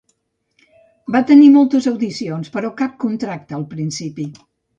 [1.15, 4.29] Va tenir moltes audicions però cap contracte al principi.